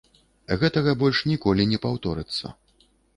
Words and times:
Гэтага 0.61 0.95
больш 1.01 1.21
ніколі 1.31 1.67
не 1.73 1.79
паўторыцца. 1.85 2.45